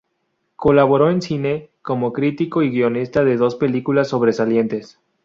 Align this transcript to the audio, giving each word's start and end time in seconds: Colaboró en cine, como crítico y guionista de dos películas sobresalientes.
Colaboró 0.55 1.11
en 1.11 1.21
cine, 1.21 1.69
como 1.83 2.11
crítico 2.11 2.63
y 2.63 2.71
guionista 2.71 3.23
de 3.23 3.37
dos 3.37 3.55
películas 3.55 4.07
sobresalientes. 4.07 4.97